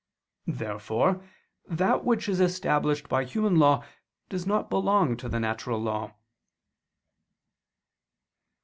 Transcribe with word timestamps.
Therefore 0.47 1.23
that 1.67 2.03
which 2.03 2.27
is 2.27 2.39
established 2.39 3.07
by 3.07 3.23
human 3.23 3.57
law 3.57 3.83
does 4.29 4.47
not 4.47 4.67
belong 4.67 5.15
to 5.17 5.29
the 5.29 5.39
natural 5.39 5.77
law. 5.79 6.15